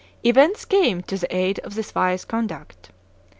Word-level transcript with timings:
Events 0.23 0.65
came 0.65 1.03
to 1.03 1.15
the 1.15 1.35
aid 1.35 1.59
of 1.59 1.75
this 1.75 1.93
wise 1.93 2.25
conduct. 2.25 2.89